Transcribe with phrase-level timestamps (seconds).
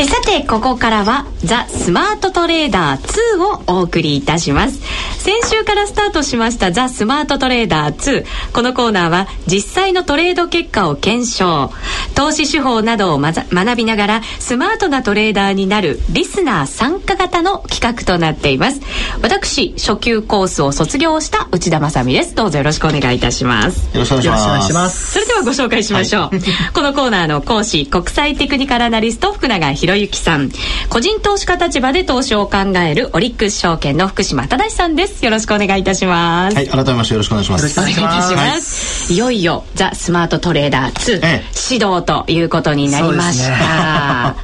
[0.00, 3.00] えさてここからはザ・スマートトレーダー
[3.36, 4.80] 2をお送りいたします。
[5.18, 11.72] 先週からスタートしましたザ・スマートトレーダー2このコーナーは実際のトレード結果を検証。
[12.14, 18.80] 投資手法などを、ま、学びながらスマートなトレーダーになるリスナー参加型の企画となっています。
[19.22, 22.36] 私初級コースを卒業した内田まさです。
[22.36, 23.86] どうぞよろしくお願いいたします。
[23.94, 25.12] よろしくお願いします。
[25.12, 30.50] それではご紹介しましょう、はい、このコーナーの講師国際テクニカルアナリスト福永博之さん。
[30.88, 35.24] 個人投資家立場で投資を考えるオリックス証券の福島忠さんです。
[35.24, 36.56] よろしくお願いいたします。
[36.56, 37.78] はい改めましてよろしくお願いします。
[37.80, 44.36] お願いいたします、はい、いよいよザ・スマートトレーダー2、ええ、指導ということになりました、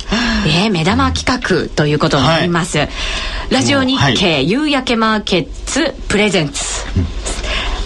[0.47, 2.89] ね、え目玉企画ということになります、はい、
[3.51, 6.74] ラジオ日経、はい、夕焼けマーケッツプレゼンツ、うん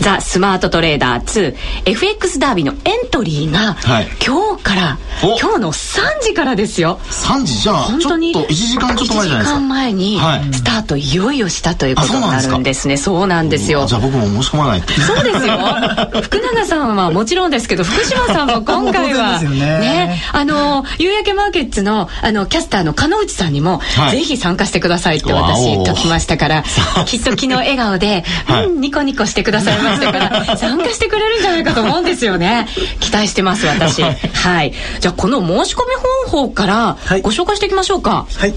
[0.01, 6.99] ザ・スマートトレーダー 2FX ダービーのエントリーが、はい、今日から今日の3時からですよ。
[7.11, 9.59] 3時じゃあ本当に1時間ちょっと前じゃないですか。
[9.59, 10.21] 1時間前に
[10.53, 12.97] スタートいよいよしたということになるんですね。
[12.97, 13.87] そうなんですよ。
[13.87, 15.59] じゃあ僕も申し込まないそうですよ。
[16.23, 19.49] 福永さんはもちろんですけど福島さんも今回は ね。
[19.49, 26.65] ねあの夕焼けマーケッツのあのキャスターの鹿内さんにも、はい、ぜひ参加してくださいって私書きましたから
[27.07, 32.69] きっと昨日笑顔で、 はい、うんニコニコしてくださいましたから参加してくれるんじゃないかと思うんですよね。
[33.01, 34.03] 期待してます私。
[34.03, 34.73] はい。
[35.01, 35.95] じゃあこの申し込み
[36.31, 38.27] 方法からご紹介していきましょうか。
[38.37, 38.55] はい、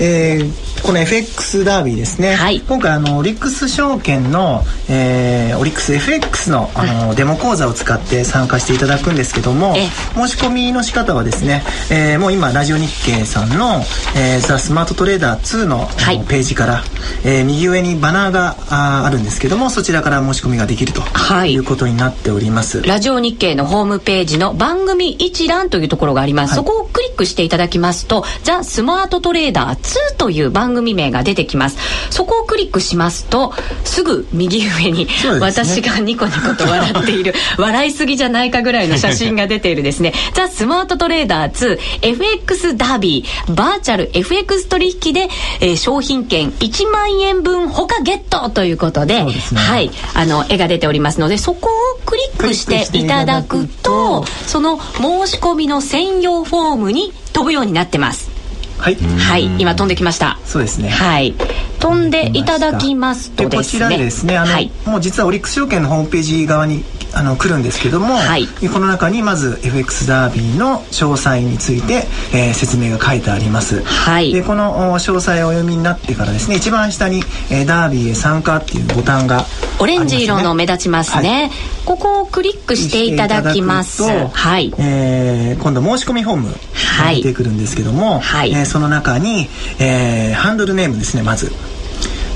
[0.00, 13.80] えー、この FX ダービーですね、はい、今回あのオリックス証券の、えー、オリックス FX のあの、はい、デモ講座を使って参加していただくんですけども申し込みの仕方はですね、えー、もう今ラジオ日経さんの、
[14.14, 16.82] えー、ザ・スマートトレーダー2の、はい、ページから、
[17.24, 22.82] えー、右上にバナーがああるんですけどもそちらから申し込みができると、はい、いうことになっております。
[22.82, 31.78] ラジオ日経のホームページの番組一覧というところがあります、はい、そこをクリックしていただきますと「ザ・スマートトレーダー2」という番組名が出てきます。
[32.10, 33.52] そこをクリックしますと
[33.84, 35.08] すぐ右上に、
[35.40, 45.28] 私がニコニコと笑っている 笑いすぎじゃないかぐらいの写真が出ているですね「ザ・スマートトレーダー 2FX ダービーバーチャル FX 取引で、
[45.60, 49.90] えー、商品券1万円分他ゲット」ということで、ね、はい。
[50.14, 58.30] あの絵が出ておりますのでそこをクリックしていただくとその申し込みのの専用フォームに飛ぶようになってます。
[58.78, 60.38] はい、はい、今飛んできました。
[60.44, 60.88] そうですね。
[60.88, 61.34] はい。
[61.80, 63.82] 飛んでいただきますとですね。
[63.84, 79.44] こちらですねあの、はい、もう実はオリックス証券のホームページ側にあの来るんですけども、はい、この中にまず FX ダービーの詳細について、えー、説明が書いてあります、はい、でこの詳細をお読みになってからですね一番下に、えー、ダービーへ参加っていうボタンが、ね、
[79.80, 81.50] オレンジ色の目立ちますね、はい、
[81.84, 84.02] ここをクリックしていただきます。
[84.02, 88.52] はい、えー、今度申し込みフォームが出てくるんですけども、はい。
[88.52, 89.48] えー、その中に、
[89.78, 91.52] えー、ハンドルネームですねまず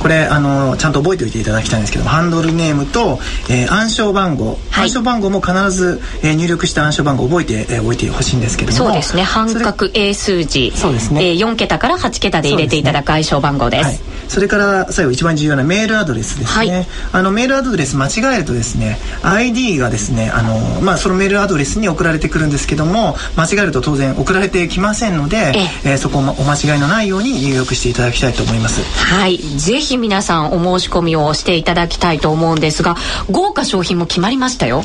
[0.00, 3.18] これあのちゃんと覚えておいていただきたいんですけどハンドルネームと、
[3.50, 8.76] えー、暗証番号、はい、暗証番号も必ず、えー、入力した暗証番号覚えて、えー、おいてほしいんですけども。
[8.76, 9.22] そうですね。
[9.22, 10.72] 半角英数字。
[10.74, 13.98] そうですね、えー、4桁から8桁で入れていただく暗証番号です、はい。
[14.28, 25.52] それから最後一番重要なメールアドレスですね、はい、あのメールアドレス間違えるとですね ID がですねあの、まあ、そのメールアドレスに送られてくるんですけども間違えると当然送られてきませんので
[25.84, 25.90] え。
[25.90, 28.82] えー、そこもお間違いのないように入力していただきたいと思います。
[28.82, 29.38] はい。
[29.38, 32.96] ぜひ皆さんお申し込みをしていただきたいと思うんですが
[33.30, 34.82] 豪華商品も決まりましたよ。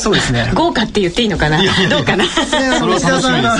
[0.00, 0.50] そうですね。
[0.54, 1.58] 豪華って言っていいのかな？
[1.90, 2.24] どうかな？
[2.24, 3.56] 西田さんが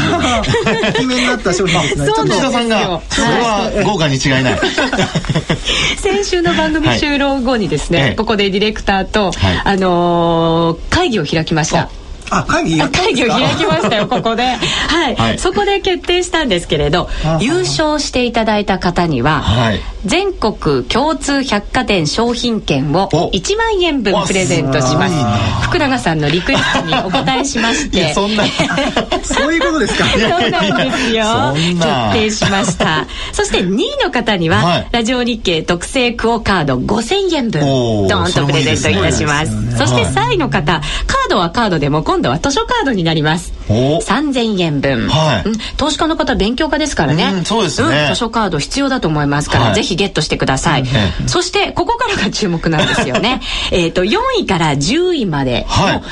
[0.93, 2.07] 決めになった商品ですね。
[2.07, 4.61] 西田さんがそれは豪華に違いない。
[5.99, 11.91] 先週の番組終了後にですね、はい、ここでディレクターと、はい、あのー、会議を開きました
[12.31, 14.45] あ会議会議を開きましたよここで、
[14.89, 17.09] はい、はい、そこで決定したんですけれど
[17.41, 25.15] 優勝していただいた方には、はい、全国共通百貨店商品券を1万円分プレゼントします。
[25.63, 28.15] 福永さんのリクエストにお答えしまして。
[28.15, 28.45] そんな。
[29.23, 30.05] そういうことですか？
[30.05, 31.55] そうなんですよ。
[31.55, 33.07] 決定しました。
[33.33, 43.53] そして2位の方には、はい、ラジオ日経特製クオカード5000円分ドーンとプレゼントいたします、ね、そして3位の方カードはカードでも今度は図書カードになります。
[43.69, 50.85] 3000円分、はい、うん、投資家の方勉強家ですからね、うん、そうですね、うん、図書カード必要だと思いますから、はい、ぜひゲットしてください、
[51.27, 53.41] そしてここからが注目なんですよね。
[53.73, 55.67] えっと4位から10位まで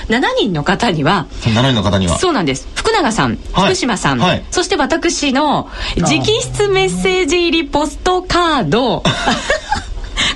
[0.09, 2.19] の7人の方には、はい、7人の方には。
[2.19, 2.67] そうなんです。
[2.75, 9.03] 福永さん、福島さん、そして私の直筆メッセージ入りポストカード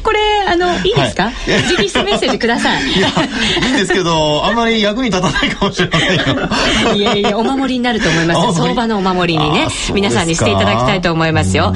[0.08, 1.34] これあのいいですか、はい、
[1.76, 2.82] 直筆メッセージください。
[2.92, 6.94] いやいいんですけどあんまり役に立たないかもしれないよ。
[6.94, 11.74] いやいやお守りになると思います相場のお守りにね皆さんにしていただきたいと思いますよ。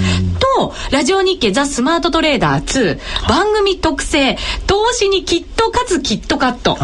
[0.57, 6.79] とラジオ日経ザ・スマートトレーダー2番組特製投資にきっと勝つキットカット。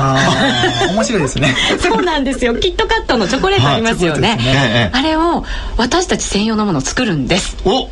[0.92, 1.56] 面白いですね。
[1.80, 2.56] そうなんですよ。
[2.56, 5.46] キットカットのチョコレートありますよね、ね、あれを
[5.78, 7.56] 私たち専用のものを作るんです。
[7.64, 7.88] お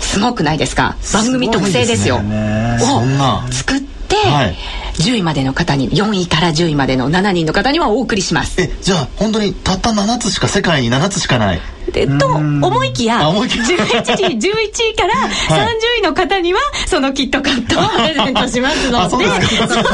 [0.00, 0.96] すごくないですか？
[1.12, 2.16] 番組特製ですよ。
[2.16, 3.46] そんな。
[3.50, 4.56] 作って、はい、
[4.96, 8.60] 10位までの方に4位から10位までの7人の方にはお送りします。
[8.60, 11.60] えじゃあ本当にたった7つしか世界に7つしかない
[11.92, 14.50] でと思いきや11時 11
[14.92, 19.08] 位から30位の方にはそのキットカットをプレゼントしますの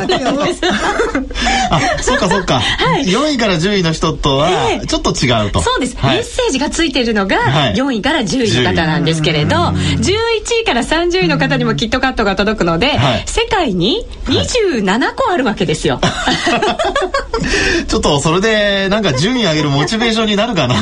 [0.07, 0.15] で。
[2.03, 2.29] そうか。
[2.35, 7.37] そうか、はい、4位から10位の人とはちょっと違うと、そうです、メッセージがついてるのが
[7.75, 9.73] 4位から10位の方なんですけれど、11
[10.63, 12.93] 位から30位の方にもキットカットが届くので、
[13.27, 16.01] 世界に27個あるわけですよ、
[17.89, 20.75] ちょっとそれでなんか順位上げるモチベーションになるかな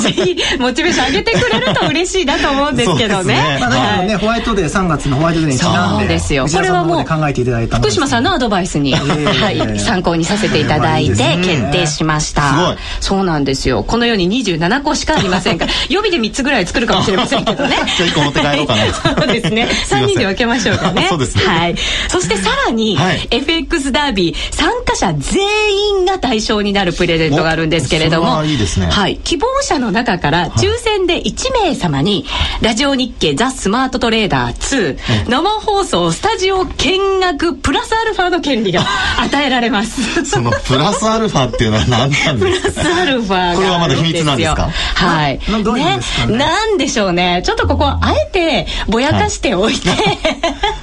[0.00, 3.34] ぜひモチベーション上げてくれると嬉しいなと思うんですけどね。
[3.34, 6.04] ねまあ、ね、ホワイトデー3月のホワイトデーにちなんで。
[6.04, 6.46] そうですよ。
[6.46, 12.76] これはもう考えていただいた福島さんのアドバイスに、はい、参考にさせていただいて決定しました。
[13.00, 13.84] そうなんですよ。
[13.84, 17.76] このように27個しかありませんから、 予備で3つぐらい作るかもしれませんけどね。
[17.96, 19.16] じゃあ1個持って帰ろうかな。
[19.16, 19.68] そうですね。
[19.88, 21.06] 3人で分けましょうかね。
[21.08, 21.44] そうですね。
[21.44, 21.74] はい。
[22.08, 22.98] そしてさらに、
[23.30, 25.44] FX ダービー参加者全
[26.00, 28.88] 員が対象になるプレゼントがあるんですけれども、いいですね。
[28.94, 29.16] はい。
[29.24, 32.24] 希望者の中から抽選で1名様に、
[32.60, 38.82] ラジオ日経ザ・スマートトレーダー2、生放送スタジオ見学プラスアルファの権利が
[39.18, 40.24] 与えられます。
[40.24, 42.70] そのプラスアルファっていうのは何なんですか？
[42.70, 44.70] プラスアルファこれはまだ秘密なんですか？
[44.70, 45.40] はい。
[45.40, 45.98] ね、
[46.28, 47.42] なんでしょうね。
[47.44, 49.98] ちょっとここあえてぼやかしておいて、はい、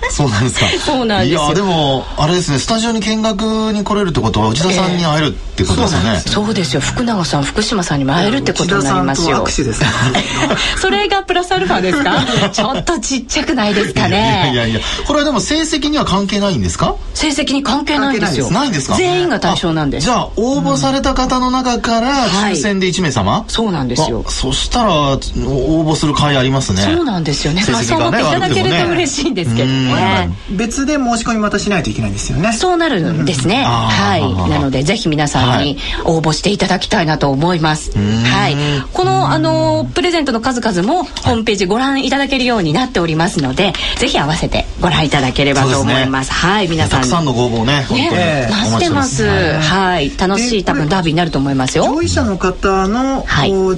[0.10, 0.66] そうなんですか。
[0.86, 3.42] そうなんですいや、でも、あれですね、スタジオに見学
[3.72, 6.00] に来れるってことは内田さんに会えるってことですよ。
[6.02, 6.10] ね。
[6.26, 6.82] えー、そうですよ。
[6.82, 9.46] 福永さん、福島さんにも会えるってことになりますよ。
[10.80, 12.50] それがプラスアルファですか？
[12.52, 14.52] ちょっとちっちゃくないですかね。
[14.54, 16.96] いやいやいやこれはでも成績には関係ないんですか？
[17.14, 18.50] 成績に関係ないですよ。
[18.52, 18.96] ないんですか？
[18.96, 20.06] 全員が対象なんです。
[20.06, 24.24] じゃあ応募された方の中から抽選で1名様、はい、そうなんですよ。
[24.30, 26.82] そしたら応募する会ありますね。
[26.82, 27.64] そうなんですよね。
[27.72, 30.30] まあそう思っていただけると嬉しいんですけどね。
[30.52, 32.54] 別で申し込みまたしないといけないんですよね。
[32.54, 34.50] そうなるんですね、はい。
[34.50, 38.56] なのでぜひ皆さんに応募していただきたいなと思いますはい
[38.94, 46.32] このあのプレゼントの数々もホームページご覧いただけるようになっておりますのでぜひ合わせてご覧いただければと思います。
[46.32, 47.02] はい、皆さん。
[47.02, 49.26] たくさんのご応募ね、本当に待ってます。
[49.26, 51.86] はい、楽しい多分ダービーになると思いますよ。
[51.86, 53.26] 上位者の方の、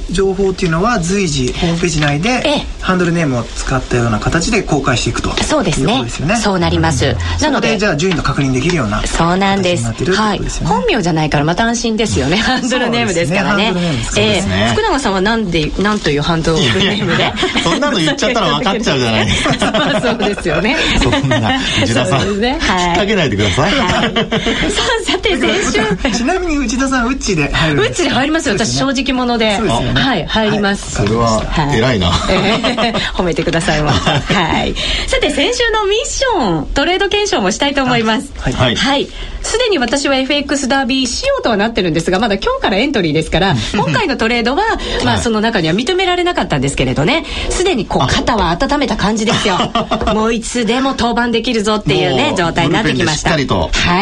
[0.10, 5.32] 情報っていうのは随時ホームページ内でハンドルネームを使ったような形で公開していくと。
[5.44, 6.06] そうですね。
[6.42, 7.16] そうなります。
[7.42, 9.06] なのでじゃあ順位の確認できるような。
[9.06, 9.86] そうなんです。
[10.14, 10.42] はい。
[10.64, 12.38] 本名じゃないからまた安心ですよね。
[12.44, 13.74] ハンドルネームですからね。
[14.18, 17.34] ええ、福永さんはなんでなんというハンドルネームで？
[17.64, 20.02] そんなの言っちゃったら分かっちゃうじゃないですか。
[20.02, 20.78] そうですよね。
[21.02, 23.72] そんな内田さん、ね、引っ掛けないでください。
[23.72, 27.82] はい、さあさて先週 ちなみに内田さんウッチで入る。
[27.82, 28.56] ウッチで入りますよ。
[28.56, 30.96] 私正直者で、はい入ります。
[30.96, 31.42] それは
[31.74, 32.12] 偉いな。
[33.16, 33.92] 褒めてくださいま。
[33.92, 34.76] はい。
[35.08, 38.32] さて先週のミッショントレード検証もしたいと思います。
[38.38, 38.76] はい。
[38.76, 39.08] はい。
[39.44, 44.64] すでに私は FX ダービー仕様とはなってるんですがまだ今日からエントリーですから今回のトレードは
[45.04, 49.58] まあその中には認められなかったんですけれどねすでにこう肩は温めた感じですよ
[50.16, 53.38] もういつでも登板できるぞっていうね状態になってきましたは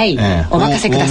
[0.04, 1.11] い、えー、お任せくださ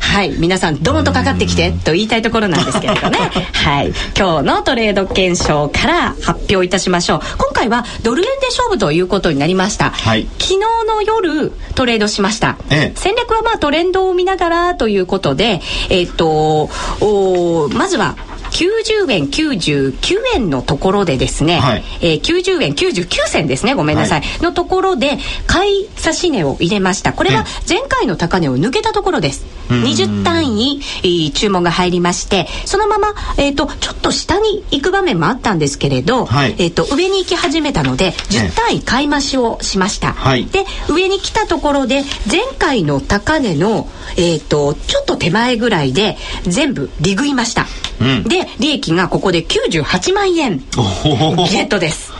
[0.00, 0.30] はい。
[0.38, 3.18] 皆さんドンとかかってきてと言いたいところなんですけれどね。
[3.52, 3.92] はい。
[4.16, 7.20] 今日のトレード検証から発表いたしましょう。
[7.38, 15.60] 今回はドル円で勝負ということになりました、はい、昨日の夜トレードしました、ええ、戦略はまあトレンドを見ながらということで
[15.90, 16.70] えっ、ー、と
[17.00, 18.16] おまずは
[18.50, 19.94] 90円99
[20.34, 27.12] 円のところでですね、はい、えー、90円99銭ですねごめんなさい、はい、のところで買い差し値を入れました。
[27.12, 47.66] これは前回の高値を抜けたところです20単位、えー、注文が入りましてそのまま、えーと、ちょっと下に行く場面もあったんですけれど、はい、えーと、上に行き始めたので10単位買い増しをしました、はい、で上に来たところで前回の高値の、えーと、ちょっと手前ぐらいで全部利食いました、
[48.00, 50.58] うん、で利益がここで98万円。
[50.58, 52.15] ゲットです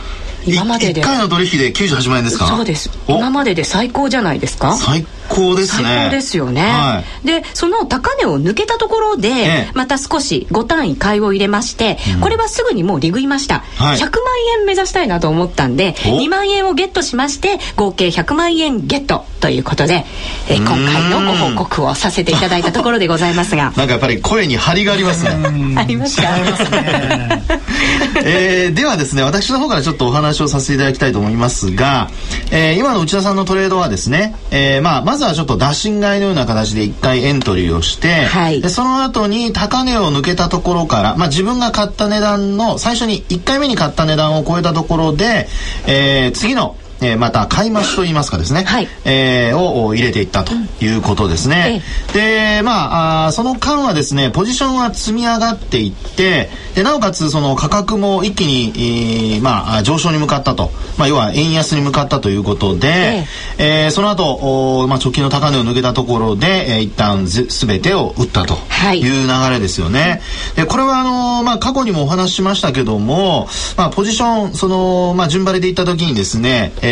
[0.47, 1.01] 今までで。
[1.01, 2.47] 1回の取引で98万円ですか？
[2.47, 2.89] そうです。
[3.07, 4.75] 今までで最高じゃないですか？
[4.77, 5.83] 最高ですね。
[5.83, 14.11] 最高ですよね、はい、でその高値を抜けたところで、ええ、また少し5単位買いを入れまして、うん、これはすぐにもう利食いました、はい、100万
[14.59, 20.05] 円目指したいなと思ったんで2万円をゲットしまして合計100万円ゲットということで、
[20.49, 23.71] え今回のご報告をさせていただいたところでございますが。
[23.77, 25.75] なんかやっぱり声に張りがありますね。
[25.77, 26.27] ありますか？
[28.23, 32.09] えー、ではですね私の方からちょっとお話をさせていただきたいと思いますが、
[32.51, 45.47] えー、今の内田さんのトレードはですね、えー、まあまずはちょっと打診買いのような形で1回エントリーをして、はい、でその後に高値を抜けたところから、まあ、自分が買った値段の最初に1回目に買った値段を超えたところで、
[45.85, 51.81] えー、次のえー、また買い増しといいますかですね、はい、えー、を入れていったということですね。
[52.07, 63.25] うん、で、まああ、その間はですね、ポジションは積み上がっていって、でなおかつその価格も一気に、えー、まあ、上昇に向かったと、まあ、要は円安に向かったということで、え
[63.57, 63.85] え。
[63.85, 68.55] えー、その後お、まあ、直近の高値を抜けたところで、えー、一旦すべてを打ったと
[68.93, 68.99] い。
[68.99, 69.99] う流れですよね。
[69.99, 70.21] はい、
[70.55, 76.86] でこれはあのまあ、過去にもお話ししましたけども、まあ、ポジションその、まあ、順張りでいった時にですね、え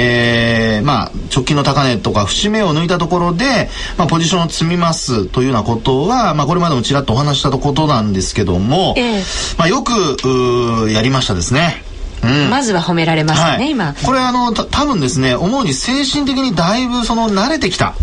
[0.82, 11.84] ー、まあ、直近の高値とか節目を抜いたところで、まあ、ポジションを積みますというようなことは、まあ、これまでもちらっとお話したことなんですけども、えー、まあ、よくやりましたですね。
[12.24, 13.94] うん、まずは褒められましたね、はい、今。
[14.04, 17.94] これあの多分ですね思うに精神的にだいぶその慣れてきた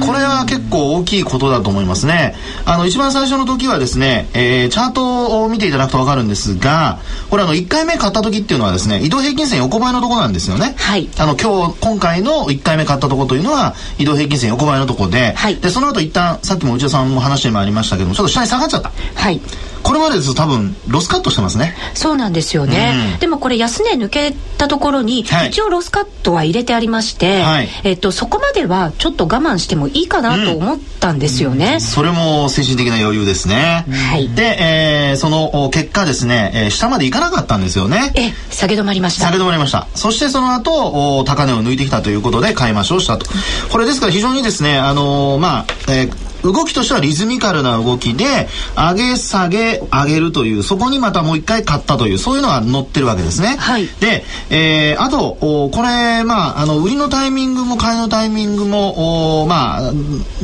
[0.00, 2.34] これは結構大きいことだと思いますね。
[2.64, 6.98] あの、一番最初の時はですね、えー、チャートを見ていただくとわかるんですが、
[7.30, 10.74] これあの、1回目買った時っていうのはですね、移動平均線横ばいのとこなんですよね。
[10.78, 11.08] はい。
[11.18, 15.56] あの、今日、今回の1回目買ったとこというのは、移動平均線横ばいのとこで、はい。
[15.56, 18.92] で、その後一旦、さっきも内田さんも話にもありましたけども、ちょっと下に下がっちゃった。
[19.14, 19.40] はい。
[19.82, 21.74] これまでですと多分ロスカットしてますね。
[21.94, 38.12] そうなんですよね、うん、でもこれ安値抜けたところに、一応ロスカットは入れてありまして、はい、えっと、そこまではちょっと我慢してもいいかなと思ったんですよね、うん、それも精神的な余裕ですね、はい、で、えー、その結果ですね、えー、下まで行かなかったんですよね。
[38.14, 39.26] え下げ止まりました。
[39.26, 39.88] 下げ止まりました。
[39.94, 43.26] そしてその後高値を抜いてきたということで買い増しをしたと。
[43.70, 53.56] これですから非常にですねあのー、まあ、えー動きとしてはリズミカルな動きで、上げ下げ上げるという、そこにまたもう一回買ったという、そういうのが載ってるわけですね。
[53.58, 53.88] はい。
[54.00, 59.92] で、えー、あと、これ、まあ、あの、売りのタイミングも買いのタイミングも、まあ、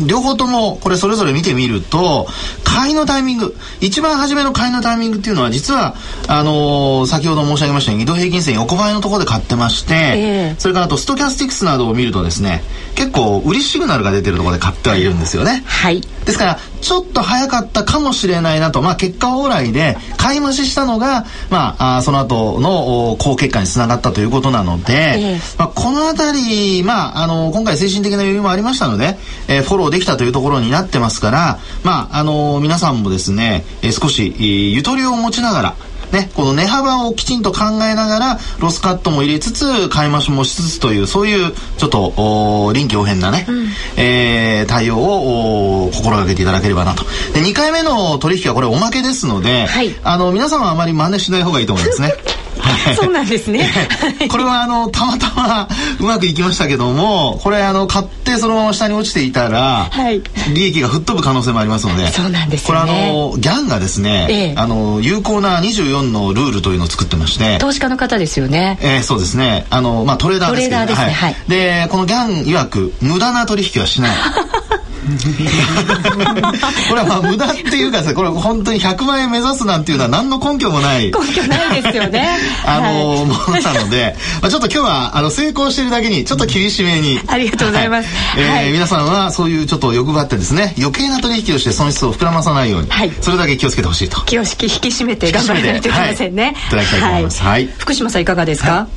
[0.07, 2.27] 両方ともこれそれぞれ見てみると、
[2.65, 5.95] 買いのタイミング、一番初めの買いのタイミングっていうのは、実は、
[6.27, 12.63] あのー、先ほど申し上げましたように、移動平均線横ばいのところで買ってまして、えー、それからあと、ストキャスティクスなどを見るとですね、
[12.95, 15.63] 結構、売りシグナルが出てるところで買ってはいるんですよね。
[15.67, 15.88] はい。
[15.97, 29.19] ですから、ちょっと早かったかもしれないなと、まあ、結果往来で、買い増ししたのが、まあ、あその後の好結果につながったということなので、えー、まあ、このあたり、まあ、あの、今回精神的な余裕もありましたので、
[29.49, 34.35] えー、フォローできたというところになってますから、まあ、あの、皆さんもですね、えー、少し、
[34.75, 35.77] ゆとりを持ちながら、
[36.13, 47.05] ね、この値幅をきちんと考えながら、ロスカットも入れつつ、買い増しもしつつという、そういう、ちょっと、臨機応変なね、うん、えー、対応を心がけていただければなと。
[47.35, 52.13] で、2回目の取引はこれおまけですので、はい、あの、皆様はあまり真似しない方がいいと思いますね。
[52.97, 53.69] そうなんですね。
[54.31, 55.69] これはあのたまたま
[56.01, 60.23] うまくいきましたけども、これあの買ってそのまま下に落ちていたら、はい、
[60.55, 68.79] 利益が吹っ飛ぶ可能性もありますので、そうなんです、ね、これあのギャンがですね、ええ、あの有効な24のルールというのを作ってまして、投資家の方ですよね。
[68.83, 69.67] えー、そうですね。
[69.71, 71.37] あのまあトレーダーですけど、ね、はい、はい。
[71.49, 74.17] でこのギャン曰く無駄な取引はしない。
[76.89, 81.07] これはまあ無駄っていうかこれ本当に100万円目指すなんていうのは何の根拠もない。
[81.07, 82.39] 根拠ないですよね。
[82.65, 87.21] あの、はい、ものなので、まあ、ちょっと今日はあの成功してるだけにちょっと厳しめに。
[87.27, 94.21] ありがとうございます、はい、えーはい、皆さんはそういうちょっと欲張ってですね余計な取引をして損失を膨らまさないように、はい、それだけ気をつけてほしいと。
[94.23, 96.55] 気を引き締めて頑張らないといけませんね、はい、い。
[96.71, 98.89] ただきたいと思います、はい、福島さんいかがですか、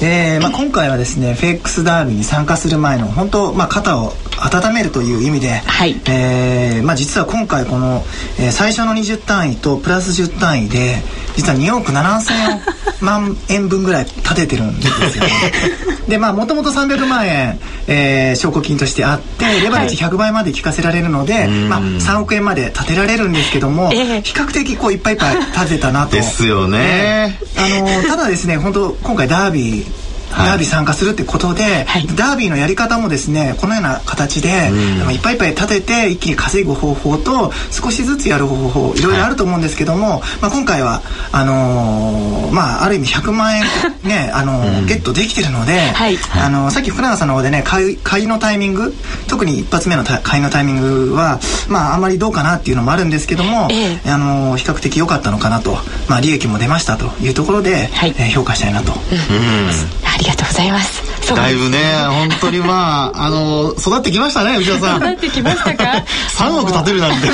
[0.00, 6.00] えーまあ、今回はですねフェイクスダービーに参加する前の本当、まあ、肩を温めるという意味で、はい。
[6.08, 8.04] えーまあ、実は今回この、
[8.38, 10.96] えー、最初の20単位とプラス10単位で
[11.38, 15.30] 実は2億7000万円分ぐらい立ててるんですよね。
[16.08, 26.16] でまあもともと300万円、えー、証拠金としてあってレバレッジ100倍まで効かせられるので、はい、まあ、3億円まで立てられるんですけども、えー、比較的こういっぱいいっぱい立てたなと。
[26.18, 43.64] ですよね、えー、あのただですね本当今回ダービーダービー参加するってことで、はい、ダービーのやり方もですねこのような形で、うん、いっぱいいっぱい立てて一気に稼ぐ方法と少しずつやる方法いろいろあると思うんですけども、はい、まあ、今回はあのー、まあある意味100万円
[44.04, 48.94] ねあのーうん、ゲットできてるので、はい、あのー、さっき福永さんの方でね買い買いのタイミング
[49.26, 59.97] 特に一発目の買いのタイミングはまああんまりどうかなっていうのもあるんですけども、ええ、あの比較的良かったのかなと、まあ、利益も出ましたというところで、はい、え評価したいなと思います。
[60.18, 61.07] ありがとうございます。
[61.34, 64.96] だいぶね本当にまあ あの育ってきましたね内田さん。
[64.98, 65.84] 育ってきましたか？
[66.38, 67.28] 3億立てるなんて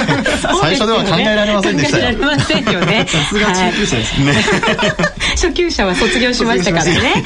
[0.61, 2.05] 最初では考えられませんでしたよ。
[2.05, 3.07] 考えられませんよね。
[3.11, 4.45] さすが中級者ですね。
[5.33, 7.25] 初級者は卒業しましたからね。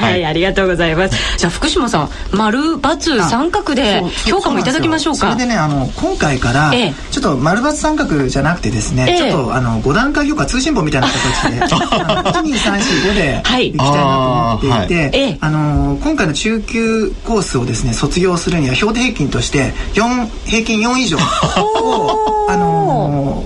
[0.00, 1.16] はい、ありがとうございます。
[1.38, 5.32] じゃあ福島さん丸×三角で評価もいただきましょうか？
[5.32, 6.72] それでねあの今回から、
[7.10, 13.72] ちょっと丸×三角じゃなくてですね、ちょっとあの5段階評価通信簿みたいな形で12345でい。
[13.72, 21.20] きたいなと思っていて、あの今回の中級コースをですね卒業するには標定平均として4平均4以上を
[22.50, 22.71] あの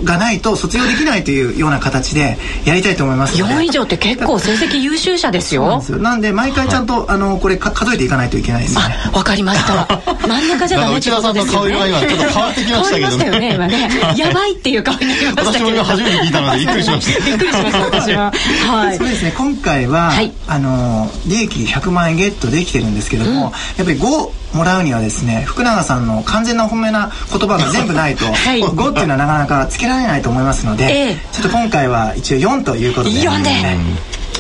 [0.05, 3.55] がないと卒業できないというような形でやりたいと思いますので。
[3.55, 5.83] 4以上って結構成績優秀者ですよ。
[5.99, 8.83] なんで毎回ちゃんと、はい、あのこれ数えていかないといけないですね
[9.13, 9.87] わかりました。
[10.27, 13.01] 真ん中じゃダメってことですよね内田さんの顔色が今ちょっと変わってきましたけど。
[13.01, 13.55] ね変わりましたよね。
[13.55, 15.67] 今ねやばいっていう顔になりましたけど。
[15.67, 18.33] 私も初めて聞いたのでびっくりしましたびっくりしました私は
[18.69, 18.99] はい。
[18.99, 19.35] そうですね。
[19.37, 33.17] 今回は、はい、あの利益100万円ゲットできてるんですけども、うん、やっぱり5もらうにはですね福永さんの完全な褒めな言葉が全部ないと、 はい、5っていうのはなかなかつけられないと思いますので、えー、ちょっと今回は一応4ということで。
[33.17, 33.51] 4で、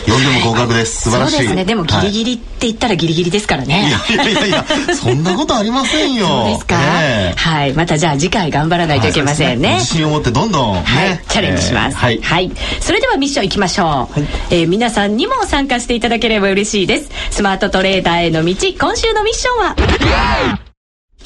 [0.06, 1.02] 呼んでも合格です。
[1.02, 1.36] 素晴らしい。
[1.36, 1.64] そうですね。
[1.64, 6.26] でもギリギリって言ったらギリギリですからね、はい、いやいやいやそんなことありませんよ。
[6.26, 7.72] そうですか、ね、はい。
[7.72, 9.68] またじゃあ次回頑張らないといけませんね。
[9.68, 17.10] はい、自信を持ってどんどん、ね、はい、チャレンジします、えー、はい、はい、それではミッションいきましょう、はい、えー、皆さんにも参加していただければ嬉しいです。
[17.30, 20.65] スマートトレーダーへの道今週のミッションは？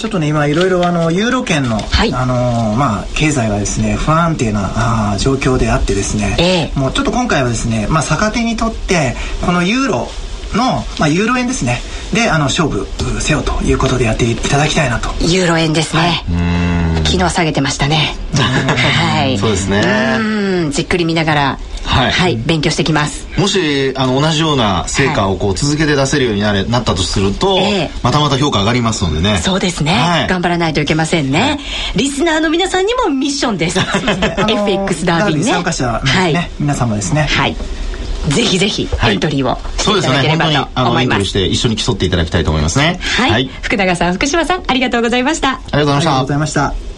[0.00, 9.14] ちょっとね今いろいろあのユーロ圏の、はい、あのまあ経済がですね不安定なあ状況であってですね、えー、もうちょっと今回はですねまあ逆手にとって
[9.44, 10.08] このユーロ
[10.56, 11.80] の、まあ、ユーロ円ですね。
[12.14, 12.86] であの勝負
[13.20, 15.10] せよということでやっていただきたいなと。
[15.20, 16.24] ユーロ円ですね、はい、
[17.10, 18.14] 昨日下げてましたね。
[18.34, 19.38] はい。
[19.38, 19.82] そうですね。
[20.70, 23.26] じっくり見ながらはい、はい、勉強してきます。
[23.38, 29.38] もしあの同じような成果をこう続けて出せるようになれ、なったとすると、えー、またまた評価上がりますのでね。
[29.38, 31.58] そうですね、はい、頑張らないといけませんね、はい、
[31.96, 33.80] リスナーの皆さんにもミッションです。
[34.48, 35.44] FX ダービーね。
[35.44, 37.22] 参加者、ね、はい、皆様ですね。
[37.22, 37.56] はい。
[38.28, 41.24] ぜひぜひエントリーをしていただければと思います。
[41.24, 43.00] して一緒に競っていただきたいと思いますね。
[43.00, 43.48] はい。
[43.62, 45.52] 福永さん、福島さん、ありがとうございました。
[45.52, 46.10] ありがとうございました。
[46.10, 46.89] ありがとうございました。